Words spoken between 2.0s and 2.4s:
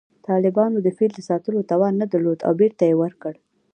نه درلود